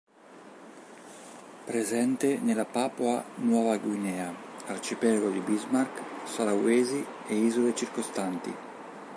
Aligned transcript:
Presente 1.67 2.39
nella 2.39 2.65
Papua 2.65 3.23
Nuova 3.35 3.77
Guinea, 3.77 4.33
arcipelago 4.65 5.29
di 5.29 5.39
Bismarck, 5.41 6.27
Sulawesi 6.27 7.05
e 7.27 7.35
isole 7.35 7.75
circostanti. 7.75 8.55